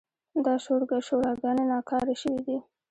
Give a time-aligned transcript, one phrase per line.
[0.45, 0.53] دا
[1.03, 2.57] شوراګانې ناکاره شوې دي.